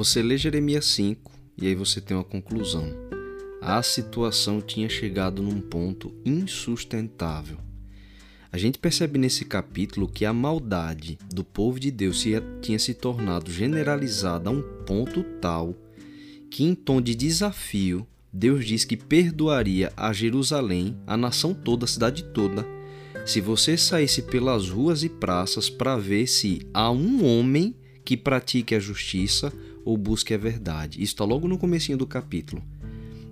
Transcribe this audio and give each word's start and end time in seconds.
Você 0.00 0.22
lê 0.22 0.38
Jeremias 0.38 0.86
5 0.86 1.30
e 1.60 1.66
aí 1.66 1.74
você 1.74 2.00
tem 2.00 2.16
uma 2.16 2.24
conclusão. 2.24 2.90
A 3.60 3.82
situação 3.82 4.58
tinha 4.58 4.88
chegado 4.88 5.42
num 5.42 5.60
ponto 5.60 6.10
insustentável. 6.24 7.58
A 8.50 8.56
gente 8.56 8.78
percebe 8.78 9.18
nesse 9.18 9.44
capítulo 9.44 10.08
que 10.08 10.24
a 10.24 10.32
maldade 10.32 11.18
do 11.30 11.44
povo 11.44 11.78
de 11.78 11.90
Deus 11.90 12.24
tinha 12.62 12.78
se 12.78 12.94
tornado 12.94 13.52
generalizada 13.52 14.48
a 14.48 14.52
um 14.54 14.62
ponto 14.86 15.22
tal 15.38 15.76
que, 16.50 16.64
em 16.64 16.74
tom 16.74 17.02
de 17.02 17.14
desafio, 17.14 18.06
Deus 18.32 18.64
diz 18.64 18.86
que 18.86 18.96
perdoaria 18.96 19.92
a 19.94 20.14
Jerusalém, 20.14 20.96
a 21.06 21.14
nação 21.14 21.52
toda, 21.52 21.84
a 21.84 21.88
cidade 21.88 22.24
toda, 22.32 22.66
se 23.26 23.38
você 23.38 23.76
saísse 23.76 24.22
pelas 24.22 24.70
ruas 24.70 25.02
e 25.02 25.10
praças 25.10 25.68
para 25.68 25.98
ver 25.98 26.26
se 26.26 26.62
há 26.72 26.90
um 26.90 27.22
homem 27.22 27.76
que 28.02 28.16
pratique 28.16 28.74
a 28.74 28.80
justiça 28.80 29.52
ou 29.84 29.96
busque 29.96 30.34
a 30.34 30.38
verdade. 30.38 31.02
Isso 31.02 31.12
está 31.12 31.24
logo 31.24 31.48
no 31.48 31.58
comecinho 31.58 31.98
do 31.98 32.06
capítulo. 32.06 32.62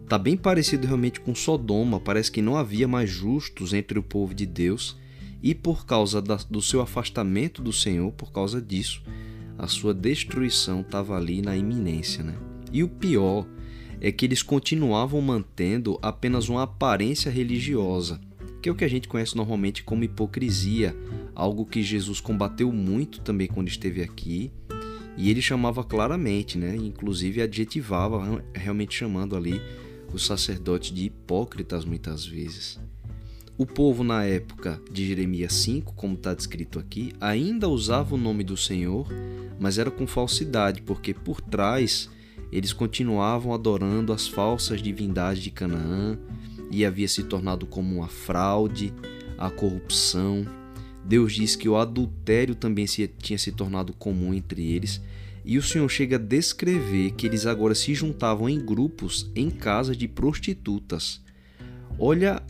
Está 0.02 0.16
bem 0.16 0.36
parecido 0.36 0.86
realmente 0.86 1.20
com 1.20 1.34
Sodoma, 1.34 2.00
parece 2.00 2.32
que 2.32 2.40
não 2.40 2.56
havia 2.56 2.88
mais 2.88 3.10
justos 3.10 3.74
entre 3.74 3.98
o 3.98 4.02
povo 4.02 4.34
de 4.34 4.46
Deus, 4.46 4.96
e 5.42 5.54
por 5.54 5.84
causa 5.84 6.22
da, 6.22 6.36
do 6.36 6.62
seu 6.62 6.80
afastamento 6.80 7.62
do 7.62 7.72
Senhor, 7.72 8.10
por 8.12 8.32
causa 8.32 8.60
disso, 8.60 9.02
a 9.58 9.66
sua 9.66 9.92
destruição 9.92 10.80
estava 10.80 11.16
ali 11.16 11.42
na 11.42 11.56
iminência. 11.56 12.24
Né? 12.24 12.34
E 12.72 12.82
o 12.82 12.88
pior 12.88 13.46
é 14.00 14.10
que 14.10 14.24
eles 14.24 14.42
continuavam 14.42 15.20
mantendo 15.20 15.98
apenas 16.00 16.48
uma 16.48 16.62
aparência 16.62 17.30
religiosa, 17.30 18.20
que 18.62 18.68
é 18.68 18.72
o 18.72 18.74
que 18.74 18.84
a 18.84 18.88
gente 18.88 19.08
conhece 19.08 19.36
normalmente 19.36 19.82
como 19.82 20.04
hipocrisia, 20.04 20.96
algo 21.34 21.66
que 21.66 21.82
Jesus 21.82 22.20
combateu 22.20 22.72
muito 22.72 23.20
também 23.20 23.46
quando 23.46 23.68
esteve 23.68 24.02
aqui 24.02 24.50
e 25.18 25.30
ele 25.30 25.42
chamava 25.42 25.82
claramente, 25.82 26.56
né? 26.56 26.76
inclusive 26.76 27.42
adjetivava, 27.42 28.42
realmente 28.54 28.94
chamando 28.94 29.36
ali 29.36 29.60
os 30.14 30.24
sacerdotes 30.24 30.94
de 30.94 31.06
hipócritas 31.06 31.84
muitas 31.84 32.24
vezes. 32.24 32.78
O 33.58 33.66
povo 33.66 34.04
na 34.04 34.24
época 34.24 34.80
de 34.88 35.04
Jeremias 35.04 35.52
5, 35.54 35.92
como 35.94 36.14
está 36.14 36.32
descrito 36.32 36.78
aqui, 36.78 37.12
ainda 37.20 37.68
usava 37.68 38.14
o 38.14 38.18
nome 38.18 38.44
do 38.44 38.56
Senhor, 38.56 39.08
mas 39.58 39.76
era 39.76 39.90
com 39.90 40.06
falsidade, 40.06 40.82
porque 40.82 41.12
por 41.12 41.40
trás 41.40 42.08
eles 42.52 42.72
continuavam 42.72 43.52
adorando 43.52 44.12
as 44.12 44.28
falsas 44.28 44.80
divindades 44.80 45.42
de 45.42 45.50
Canaã 45.50 46.16
e 46.70 46.84
havia 46.84 47.08
se 47.08 47.24
tornado 47.24 47.66
como 47.66 47.96
uma 47.96 48.06
fraude, 48.06 48.94
a 49.36 49.50
corrupção, 49.50 50.46
Deus 51.08 51.32
diz 51.32 51.56
que 51.56 51.68
o 51.68 51.76
adultério 51.76 52.54
também 52.54 52.86
se, 52.86 53.08
tinha 53.08 53.38
se 53.38 53.50
tornado 53.50 53.94
comum 53.94 54.34
entre 54.34 54.70
eles, 54.70 55.00
e 55.42 55.56
o 55.56 55.62
Senhor 55.62 55.88
chega 55.88 56.16
a 56.16 56.18
descrever 56.18 57.12
que 57.12 57.26
eles 57.26 57.46
agora 57.46 57.74
se 57.74 57.94
juntavam 57.94 58.46
em 58.46 58.60
grupos 58.60 59.30
em 59.34 59.48
casas 59.48 59.96
de 59.96 60.06
prostitutas. 60.06 61.22
Olha 61.98 62.42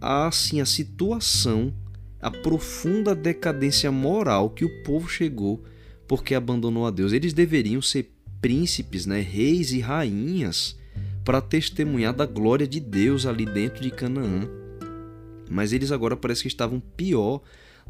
assim 0.00 0.60
a 0.60 0.64
situação, 0.64 1.74
a 2.22 2.30
profunda 2.30 3.16
decadência 3.16 3.90
moral 3.90 4.50
que 4.50 4.64
o 4.64 4.82
povo 4.84 5.08
chegou 5.08 5.64
porque 6.06 6.36
abandonou 6.36 6.86
a 6.86 6.92
Deus. 6.92 7.12
Eles 7.12 7.32
deveriam 7.32 7.82
ser 7.82 8.14
príncipes, 8.40 9.06
né, 9.06 9.20
reis 9.20 9.72
e 9.72 9.80
rainhas 9.80 10.78
para 11.24 11.40
testemunhar 11.40 12.14
da 12.14 12.26
glória 12.26 12.68
de 12.68 12.78
Deus 12.78 13.26
ali 13.26 13.44
dentro 13.44 13.82
de 13.82 13.90
Canaã. 13.90 14.48
Mas 15.50 15.72
eles 15.72 15.90
agora 15.90 16.16
parece 16.16 16.42
que 16.42 16.48
estavam 16.48 16.78
pior 16.78 17.42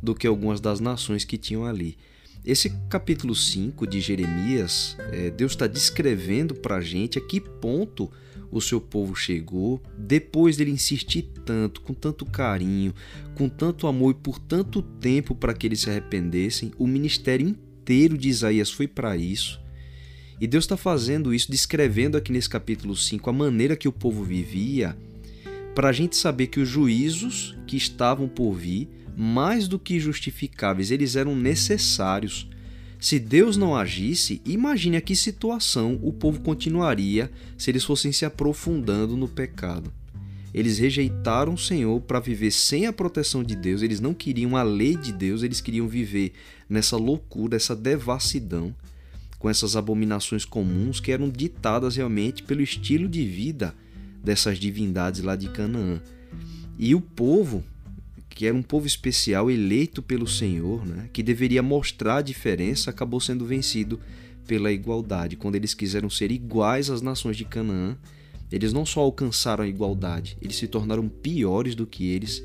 do 0.03 0.15
que 0.15 0.27
algumas 0.27 0.61
das 0.61 0.81
nações 0.81 1.25
que 1.25 1.39
tinham 1.39 1.65
ali. 1.65 1.97
Esse 2.45 2.71
capítulo 2.91 3.35
5 3.35 3.87
de 3.87 4.01
Jeremias, 4.01 4.97
é, 5.13 5.31
Deus 5.31 5.53
está 5.53 5.67
descrevendo 5.67 6.55
para 6.55 6.77
a 6.77 6.81
gente 6.81 7.19
a 7.19 7.21
que 7.21 7.41
ponto 7.41 8.11
o 8.51 8.61
seu 8.61 8.81
povo 8.81 9.17
chegou 9.17 9.83
depois 9.97 10.57
dele 10.57 10.71
insistir 10.71 11.23
tanto, 11.45 11.81
com 11.81 11.95
tanto 11.95 12.25
carinho, 12.25 12.95
com 13.35 13.49
tanto 13.49 13.87
amor 13.87 14.11
e 14.13 14.23
por 14.23 14.39
tanto 14.39 14.83
tempo 14.83 15.35
para 15.35 15.55
que 15.55 15.67
eles 15.67 15.81
se 15.81 15.91
arrependessem. 15.91 16.71
O 16.79 16.87
ministério 16.87 17.49
inteiro 17.49 18.17
de 18.17 18.29
Isaías 18.29 18.71
foi 18.71 18.87
para 18.87 19.17
isso. 19.17 19.61
E 20.41 20.47
Deus 20.47 20.65
está 20.65 20.77
fazendo 20.77 21.33
isso, 21.33 21.51
descrevendo 21.51 22.17
aqui 22.17 22.31
nesse 22.31 22.49
capítulo 22.51 22.95
5 22.95 23.29
a 23.31 23.33
maneira 23.33 23.77
que 23.77 23.89
o 23.89 23.93
povo 23.93 24.23
vivia, 24.23 24.97
para 25.75 25.89
a 25.89 25.93
gente 25.93 26.17
saber 26.17 26.49
que 26.49 26.61
os 26.61 26.69
juízos 26.69 27.57
que 27.67 27.77
estavam 27.77 28.29
por 28.29 28.53
vir 28.53 28.89
mais 29.17 29.69
do 29.69 29.79
que 29.79 30.01
justificáveis, 30.01 30.91
eles 30.91 31.17
eram 31.17 31.37
necessários. 31.37 32.49
Se 32.99 33.19
Deus 33.19 33.57
não 33.57 33.77
agisse, 33.77 34.41
imagine 34.45 34.97
a 34.97 35.01
que 35.01 35.15
situação 35.15 35.99
o 36.03 36.13
povo 36.13 36.41
continuaria 36.41 37.31
se 37.59 37.71
eles 37.71 37.85
fossem 37.85 38.13
se 38.13 38.25
aprofundando 38.25 39.17
no 39.17 39.29
pecado. 39.29 39.93
Eles 40.55 40.79
rejeitaram 40.79 41.55
o 41.55 41.59
Senhor 41.59 42.01
para 42.01 42.21
viver 42.21 42.53
sem 42.53 42.87
a 42.87 42.93
proteção 42.93 43.43
de 43.43 43.57
Deus, 43.57 43.83
eles 43.83 44.01
não 44.01 44.15
queriam 44.15 44.57
a 44.57 44.63
lei 44.63 44.97
de 44.97 45.13
Deus, 45.13 45.43
eles 45.43 45.61
queriam 45.61 45.89
viver 45.89 46.33
nessa 46.69 46.97
loucura, 46.97 47.57
essa 47.57 47.75
devassidão, 47.75 48.75
com 49.37 49.51
essas 49.51 49.77
abominações 49.77 50.45
comuns 50.45 51.01
que 51.01 51.13
eram 51.13 51.29
ditadas 51.29 51.97
realmente 51.97 52.43
pelo 52.43 52.63
estilo 52.63 53.09
de 53.09 53.27
vida 53.27 53.75
dessas 54.23 54.59
divindades 54.59 55.23
lá 55.23 55.37
de 55.37 55.49
Canaã. 55.49 56.01
E 56.79 56.95
o 56.95 57.01
povo, 57.01 57.63
que 58.35 58.47
era 58.47 58.57
um 58.57 58.63
povo 58.63 58.87
especial 58.87 59.51
eleito 59.51 60.03
pelo 60.03 60.27
Senhor, 60.27 60.85
né, 60.85 61.09
que 61.13 61.23
deveria 61.23 61.63
mostrar 61.63 62.17
a 62.17 62.23
diferença, 62.23 62.91
acabou 62.91 63.21
sendo 63.21 63.47
vencido 63.47 64.01
pela 64.47 64.73
igualdade. 64.73 65.37
Quando 65.37 65.55
eles 65.55 65.73
quiseram 65.73 66.11
ser 66.11 66.33
iguais 66.33 66.91
às 66.91 67.01
nações 67.01 67.37
de 67.37 67.45
Canaã, 67.45 67.97
eles 68.51 68.73
não 68.73 68.85
só 68.85 69.01
alcançaram 69.01 69.65
a 69.65 69.69
igualdade, 69.69 70.37
eles 70.43 70.57
se 70.57 70.67
tornaram 70.67 71.09
piores 71.09 71.75
do 71.75 71.87
que 71.87 72.09
eles 72.09 72.43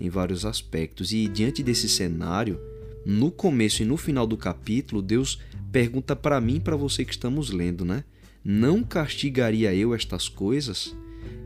em 0.00 0.08
vários 0.08 0.44
aspectos. 0.44 1.12
E 1.12 1.26
diante 1.28 1.62
desse 1.62 1.88
cenário, 1.88 2.60
no 3.04 3.30
começo 3.30 3.82
e 3.82 3.86
no 3.86 3.96
final 3.96 4.26
do 4.26 4.36
capítulo, 4.36 5.00
Deus 5.00 5.38
pergunta 5.70 6.14
para 6.14 6.40
mim 6.40 6.56
e 6.56 6.60
para 6.60 6.76
você 6.76 7.04
que 7.04 7.12
estamos 7.12 7.50
lendo, 7.50 7.84
né? 7.84 8.04
Não 8.44 8.82
castigaria 8.82 9.74
eu 9.74 9.94
estas 9.94 10.28
coisas? 10.28 10.94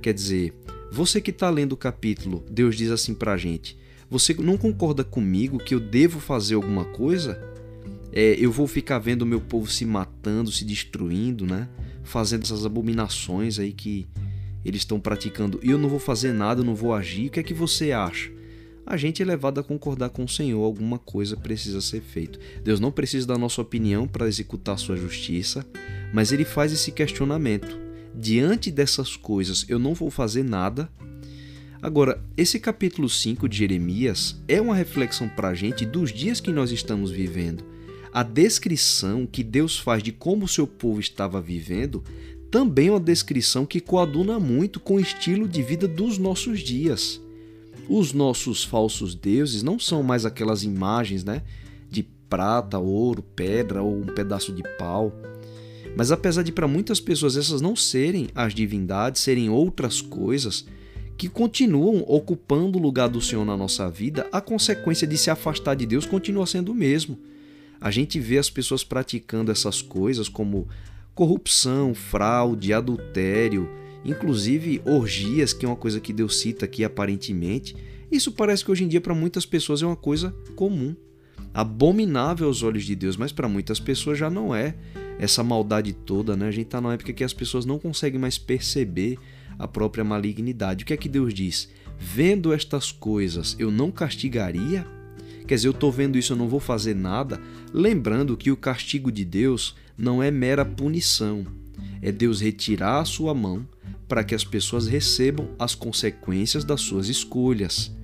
Quer 0.02 0.12
dizer, 0.12 0.54
você 0.96 1.20
que 1.20 1.30
está 1.30 1.50
lendo 1.50 1.74
o 1.74 1.76
capítulo, 1.76 2.42
Deus 2.50 2.74
diz 2.74 2.90
assim 2.90 3.12
para 3.12 3.34
a 3.34 3.36
gente: 3.36 3.76
Você 4.08 4.32
não 4.32 4.56
concorda 4.56 5.04
comigo 5.04 5.58
que 5.58 5.74
eu 5.74 5.78
devo 5.78 6.18
fazer 6.18 6.54
alguma 6.54 6.86
coisa? 6.86 7.38
É, 8.10 8.34
eu 8.38 8.50
vou 8.50 8.66
ficar 8.66 8.98
vendo 8.98 9.20
o 9.20 9.26
meu 9.26 9.40
povo 9.40 9.70
se 9.70 9.84
matando, 9.84 10.50
se 10.50 10.64
destruindo, 10.64 11.44
né? 11.44 11.68
Fazendo 12.02 12.44
essas 12.44 12.64
abominações 12.64 13.58
aí 13.58 13.74
que 13.74 14.06
eles 14.64 14.80
estão 14.80 14.98
praticando 14.98 15.60
e 15.62 15.70
eu 15.70 15.76
não 15.76 15.88
vou 15.90 15.98
fazer 15.98 16.32
nada, 16.32 16.62
eu 16.62 16.64
não 16.64 16.74
vou 16.74 16.94
agir. 16.94 17.26
O 17.26 17.30
que 17.30 17.40
é 17.40 17.42
que 17.42 17.52
você 17.52 17.92
acha? 17.92 18.32
A 18.86 18.96
gente 18.96 19.20
é 19.20 19.24
levado 19.26 19.60
a 19.60 19.64
concordar 19.64 20.08
com 20.08 20.24
o 20.24 20.28
Senhor, 20.28 20.64
alguma 20.64 20.98
coisa 20.98 21.36
precisa 21.36 21.82
ser 21.82 22.00
feito. 22.00 22.38
Deus 22.64 22.80
não 22.80 22.90
precisa 22.90 23.26
da 23.26 23.36
nossa 23.36 23.60
opinião 23.60 24.08
para 24.08 24.28
executar 24.28 24.78
sua 24.78 24.96
justiça, 24.96 25.66
mas 26.10 26.32
ele 26.32 26.46
faz 26.46 26.72
esse 26.72 26.90
questionamento 26.90 27.85
diante 28.16 28.70
dessas 28.70 29.14
coisas 29.16 29.66
eu 29.68 29.78
não 29.78 29.94
vou 29.94 30.10
fazer 30.10 30.42
nada. 30.42 30.90
Agora, 31.82 32.24
esse 32.36 32.58
capítulo 32.58 33.08
5 33.08 33.48
de 33.48 33.58
Jeremias 33.58 34.36
é 34.48 34.60
uma 34.60 34.74
reflexão 34.74 35.28
para 35.28 35.48
a 35.48 35.54
gente 35.54 35.84
dos 35.84 36.12
dias 36.12 36.40
que 36.40 36.50
nós 36.50 36.72
estamos 36.72 37.10
vivendo. 37.10 37.62
A 38.12 38.22
descrição 38.22 39.26
que 39.26 39.44
Deus 39.44 39.78
faz 39.78 40.02
de 40.02 40.10
como 40.10 40.46
o 40.46 40.48
seu 40.48 40.66
povo 40.66 40.98
estava 40.98 41.40
vivendo 41.40 42.02
também 42.50 42.88
é 42.88 42.92
uma 42.92 43.00
descrição 43.00 43.66
que 43.66 43.80
coaduna 43.80 44.40
muito 44.40 44.80
com 44.80 44.94
o 44.94 45.00
estilo 45.00 45.46
de 45.46 45.62
vida 45.62 45.86
dos 45.86 46.16
nossos 46.16 46.60
dias. 46.60 47.20
Os 47.88 48.12
nossos 48.12 48.64
falsos 48.64 49.14
deuses 49.14 49.62
não 49.62 49.78
são 49.78 50.02
mais 50.02 50.24
aquelas 50.24 50.64
imagens 50.64 51.22
né, 51.22 51.42
de 51.90 52.02
prata, 52.02 52.78
ouro, 52.78 53.22
pedra 53.22 53.82
ou 53.82 54.00
um 54.00 54.06
pedaço 54.06 54.52
de 54.52 54.62
pau 54.78 55.12
mas 55.96 56.12
apesar 56.12 56.42
de 56.42 56.52
para 56.52 56.68
muitas 56.68 57.00
pessoas 57.00 57.38
essas 57.38 57.62
não 57.62 57.74
serem 57.74 58.28
as 58.34 58.54
divindades, 58.54 59.22
serem 59.22 59.48
outras 59.48 60.02
coisas 60.02 60.66
que 61.16 61.26
continuam 61.26 62.04
ocupando 62.06 62.78
o 62.78 62.82
lugar 62.82 63.08
do 63.08 63.22
Senhor 63.22 63.46
na 63.46 63.56
nossa 63.56 63.90
vida, 63.90 64.28
a 64.30 64.38
consequência 64.38 65.06
de 65.06 65.16
se 65.16 65.30
afastar 65.30 65.74
de 65.74 65.86
Deus 65.86 66.04
continua 66.04 66.46
sendo 66.46 66.72
o 66.72 66.74
mesmo. 66.74 67.18
A 67.80 67.90
gente 67.90 68.20
vê 68.20 68.36
as 68.36 68.50
pessoas 68.50 68.84
praticando 68.84 69.50
essas 69.50 69.80
coisas 69.80 70.28
como 70.28 70.68
corrupção, 71.14 71.94
fraude, 71.94 72.74
adultério, 72.74 73.66
inclusive 74.04 74.82
orgias, 74.84 75.54
que 75.54 75.64
é 75.64 75.68
uma 75.68 75.76
coisa 75.76 75.98
que 75.98 76.12
Deus 76.12 76.38
cita 76.38 76.66
aqui 76.66 76.84
aparentemente. 76.84 77.74
Isso 78.12 78.30
parece 78.32 78.62
que 78.62 78.70
hoje 78.70 78.84
em 78.84 78.88
dia 78.88 79.00
para 79.00 79.14
muitas 79.14 79.46
pessoas 79.46 79.82
é 79.82 79.86
uma 79.86 79.96
coisa 79.96 80.34
comum, 80.54 80.94
abominável 81.54 82.48
aos 82.48 82.62
olhos 82.62 82.84
de 82.84 82.94
Deus, 82.94 83.16
mas 83.16 83.32
para 83.32 83.48
muitas 83.48 83.80
pessoas 83.80 84.18
já 84.18 84.28
não 84.28 84.54
é 84.54 84.74
essa 85.18 85.42
maldade 85.42 85.92
toda, 85.92 86.36
né? 86.36 86.48
A 86.48 86.50
gente 86.50 86.66
está 86.66 86.80
numa 86.80 86.94
época 86.94 87.12
que 87.12 87.24
as 87.24 87.32
pessoas 87.32 87.64
não 87.64 87.78
conseguem 87.78 88.20
mais 88.20 88.38
perceber 88.38 89.18
a 89.58 89.66
própria 89.66 90.04
malignidade. 90.04 90.84
O 90.84 90.86
que 90.86 90.92
é 90.92 90.96
que 90.96 91.08
Deus 91.08 91.32
diz? 91.32 91.68
Vendo 91.98 92.52
estas 92.52 92.92
coisas, 92.92 93.56
eu 93.58 93.70
não 93.70 93.90
castigaria? 93.90 94.86
Quer 95.46 95.54
dizer, 95.54 95.68
eu 95.68 95.72
estou 95.72 95.90
vendo 95.90 96.18
isso, 96.18 96.32
eu 96.32 96.36
não 96.36 96.48
vou 96.48 96.60
fazer 96.60 96.94
nada, 96.94 97.40
lembrando 97.72 98.36
que 98.36 98.50
o 98.50 98.56
castigo 98.56 99.12
de 99.12 99.24
Deus 99.24 99.76
não 99.96 100.22
é 100.22 100.30
mera 100.30 100.64
punição, 100.64 101.46
é 102.02 102.10
Deus 102.10 102.40
retirar 102.40 103.00
a 103.00 103.04
sua 103.04 103.32
mão 103.32 103.66
para 104.08 104.24
que 104.24 104.34
as 104.34 104.44
pessoas 104.44 104.86
recebam 104.86 105.48
as 105.58 105.74
consequências 105.74 106.64
das 106.64 106.80
suas 106.80 107.08
escolhas. 107.08 107.94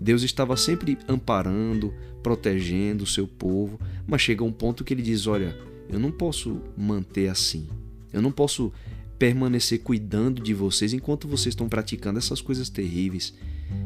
Deus 0.00 0.22
estava 0.22 0.56
sempre 0.56 0.96
amparando, 1.08 1.92
protegendo 2.22 3.04
o 3.04 3.06
seu 3.06 3.26
povo, 3.26 3.78
mas 4.06 4.22
chega 4.22 4.44
um 4.44 4.52
ponto 4.52 4.84
que 4.84 4.94
ele 4.94 5.02
diz: 5.02 5.26
Olha, 5.26 5.56
eu 5.90 5.98
não 5.98 6.10
posso 6.10 6.60
manter 6.76 7.28
assim. 7.28 7.68
Eu 8.12 8.22
não 8.22 8.32
posso 8.32 8.72
permanecer 9.18 9.80
cuidando 9.80 10.40
de 10.40 10.54
vocês 10.54 10.92
enquanto 10.92 11.28
vocês 11.28 11.52
estão 11.52 11.68
praticando 11.68 12.18
essas 12.18 12.40
coisas 12.40 12.70
terríveis. 12.70 13.34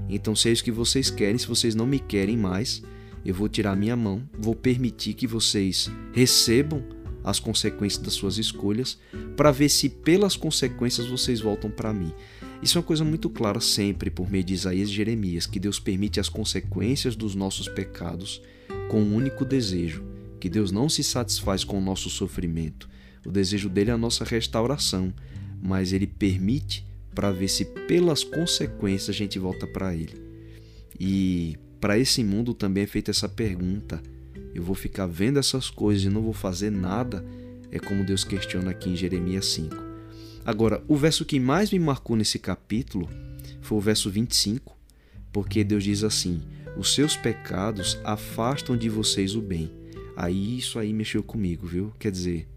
Então, 0.09 0.37
se 0.37 0.49
é 0.49 0.53
isso 0.53 0.63
que 0.63 0.71
vocês 0.71 1.11
querem, 1.11 1.39
se 1.39 1.47
vocês 1.47 1.75
não 1.75 1.87
me 1.87 1.99
querem 1.99 2.37
mais, 2.37 2.83
eu 3.25 3.35
vou 3.35 3.49
tirar 3.49 3.75
minha 3.75 3.97
mão, 3.97 4.23
vou 4.39 4.55
permitir 4.55 5.15
que 5.15 5.27
vocês 5.27 5.91
recebam 6.13 6.85
as 7.25 7.41
consequências 7.41 8.03
das 8.03 8.13
suas 8.13 8.37
escolhas, 8.37 8.99
para 9.35 9.51
ver 9.51 9.71
se 9.71 9.89
pelas 9.89 10.37
consequências 10.37 11.07
vocês 11.07 11.41
voltam 11.41 11.71
para 11.71 11.93
mim. 11.93 12.13
Isso 12.63 12.77
é 12.77 12.81
uma 12.81 12.87
coisa 12.87 13.03
muito 13.03 13.31
clara 13.31 13.61
sempre 13.61 14.11
por 14.11 14.31
meio 14.31 14.45
de 14.45 14.53
Isaías 14.53 14.91
e 14.91 14.93
Jeremias, 14.93 15.47
que 15.47 15.59
Deus 15.59 15.81
permite 15.81 16.21
as 16.21 16.29
consequências 16.29 17.17
dos 17.17 17.35
nossos 17.35 17.67
pecados 17.67 18.43
com 18.91 19.01
um 19.01 19.15
único 19.17 19.45
desejo, 19.45 20.05
que 20.45 20.51
Deus 20.51 20.71
não 20.71 20.91
se 20.91 21.03
satisfaz 21.03 21.65
com 21.65 21.79
o 21.79 21.81
nosso 21.81 22.11
sofrimento. 22.11 22.87
O 23.25 23.31
desejo 23.31 23.71
dele 23.71 23.89
é 23.89 23.95
a 23.95 23.97
nossa 23.97 24.27
restauração, 24.27 25.11
mas 25.63 25.91
ele 25.91 26.07
permite 26.07 26.87
para 27.15 27.33
ver 27.33 27.49
se 27.49 27.65
pelas 27.65 28.23
consequências 28.23 29.09
a 29.09 29.19
gente 29.19 29.39
volta 29.39 29.67
para 29.67 29.95
ele. 29.95 30.23
E 31.01 31.57
para 31.81 31.99
esse 31.99 32.23
mundo 32.23 32.53
também 32.53 32.85
é 32.85 32.87
feita 32.87 33.11
essa 33.11 33.27
pergunta: 33.27 34.03
eu 34.55 34.63
vou 34.63 34.75
ficar 34.75 35.07
vendo 35.07 35.39
essas 35.39 35.71
coisas 35.71 36.05
e 36.05 36.11
não 36.11 36.21
vou 36.21 36.35
fazer 36.35 36.69
nada, 36.69 37.25
é 37.73 37.79
como 37.79 38.05
Deus 38.05 38.23
questiona 38.23 38.73
aqui 38.73 38.91
em 38.91 38.97
Jeremias 38.97 39.47
5. 39.47 39.75
Agora, 40.45 40.85
o 40.87 40.95
verso 40.95 41.25
que 41.25 41.41
mais 41.41 41.73
me 41.73 41.79
marcou 41.79 42.17
nesse 42.17 42.39
capítulo 42.39 43.09
foi 43.63 43.79
o 43.79 43.81
verso 43.81 44.11
25, 44.11 44.77
porque 45.33 45.65
Deus 45.65 45.85
diz 45.85 46.05
assim: 46.05 46.43
Os 46.77 46.95
seus 46.95 47.17
pecados 47.17 47.99
afastam 48.05 48.77
de 48.77 48.91
vocês 48.91 49.35
o 49.35 49.41
bem. 49.41 49.84
Aí 50.17 50.59
isso 50.59 50.79
aí 50.79 50.93
mexeu 50.93 51.23
comigo, 51.23 51.67
viu? 51.67 51.93
Quer 51.99 52.11
dizer, 52.11 52.49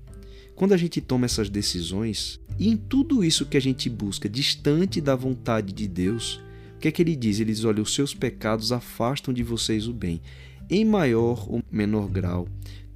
quando 0.56 0.74
a 0.74 0.78
gente 0.78 1.02
toma 1.02 1.26
essas 1.26 1.50
decisões, 1.50 2.40
e 2.58 2.70
em 2.70 2.78
tudo 2.78 3.24
isso 3.24 3.46
que 3.46 3.58
a 3.58 3.62
gente 3.62 3.90
busca 3.90 4.30
distante 4.30 5.00
da 5.02 5.16
vontade 5.16 5.74
de 5.74 5.88
Deus, 5.88 6.42
o 6.76 6.80
que 6.80 6.88
é 6.88 6.92
que 6.92 7.02
ele 7.02 7.16
diz? 7.16 7.40
Ele 7.40 7.52
diz: 7.52 7.64
Olha, 7.64 7.82
os 7.82 7.94
seus 7.94 8.14
pecados 8.14 8.72
afastam 8.72 9.34
de 9.34 9.44
vocês 9.44 9.88
o 9.88 9.94
bem 9.94 10.22
em 10.70 10.84
maior 10.84 11.50
ou 11.50 11.64
menor 11.72 12.10
grau, 12.10 12.48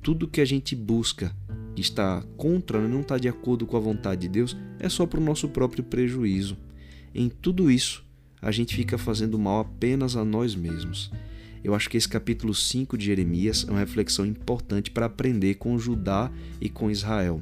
tudo 0.02 0.28
que 0.28 0.42
a 0.42 0.46
gente 0.46 0.75
busca 0.75 1.36
que 1.75 1.81
está 1.81 2.22
contra, 2.36 2.81
né, 2.81 2.88
não 2.88 3.02
está 3.02 3.18
de 3.18 3.30
acordo 3.30 3.66
com 3.66 3.78
a 3.78 3.80
vontade 3.80 4.22
de 4.22 4.28
Deus, 4.28 4.58
é 4.80 4.90
só 4.90 5.06
para 5.06 5.19
o 5.19 5.24
nosso 5.24 5.48
próprio 5.48 5.84
prejuízo. 5.84 6.58
Em 7.16 7.30
tudo 7.30 7.72
isso, 7.72 8.04
a 8.42 8.52
gente 8.52 8.75
fica 8.75 8.98
fazendo 8.98 9.40
mal 9.40 9.62
apenas 9.62 10.16
a 10.18 10.25
nós 10.25 10.54
mesmos. 10.54 11.12
Eu 11.63 11.75
acho 11.75 11.90
que 11.90 11.98
esse 11.98 12.08
capítulo 12.08 12.54
5 12.54 12.98
de 12.98 13.06
Jeremias 13.06 13.66
é 13.68 13.72
uma 13.72 13.80
reflexão 13.80 14.25
importante 14.25 14.90
para 14.90 15.06
aprender 15.06 15.56
com 15.56 15.78
Judá 15.78 16.31
e 16.60 16.69
com 16.69 16.90
Israel. 16.90 17.42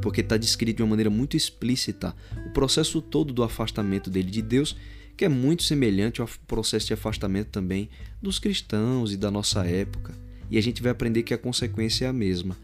Porque 0.00 0.20
está 0.20 0.36
descrito 0.36 0.78
de 0.78 0.82
uma 0.82 0.90
maneira 0.90 1.10
muito 1.10 1.36
explícita 1.36 2.14
o 2.46 2.50
processo 2.50 3.02
todo 3.02 3.32
do 3.32 3.42
afastamento 3.42 4.08
dele 4.08 4.30
de 4.30 4.40
Deus 4.40 4.76
que 5.20 5.24
é 5.26 5.28
muito 5.28 5.64
semelhante 5.64 6.22
ao 6.22 6.28
processo 6.46 6.86
de 6.86 6.94
afastamento 6.94 7.48
também 7.48 7.90
dos 8.22 8.38
cristãos 8.38 9.12
e 9.12 9.18
da 9.18 9.30
nossa 9.30 9.66
época. 9.66 10.14
E 10.50 10.56
a 10.56 10.62
gente 10.62 10.82
vai 10.82 10.90
aprender 10.90 11.24
que 11.24 11.34
a 11.34 11.38
consequência 11.38 12.06
é 12.06 12.08
a 12.08 12.12
mesma. 12.12 12.56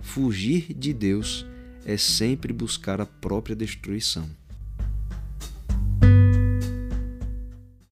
Fugir 0.00 0.74
de 0.74 0.92
Deus 0.92 1.46
é 1.84 1.96
sempre 1.96 2.52
buscar 2.52 3.00
a 3.00 3.06
própria 3.06 3.54
destruição. 3.54 4.28